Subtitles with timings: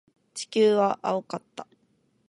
[0.33, 1.67] 地球は青かった。